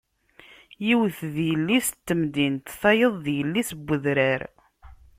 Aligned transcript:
Yiwet 0.85 1.19
d 1.33 1.35
yelli-s 1.47 1.87
n 1.93 1.95
temdint, 2.05 2.67
tayeḍ 2.81 3.15
d 3.25 3.25
yelli-s 3.37 3.69
n 3.73 3.79
wedrar. 3.85 4.41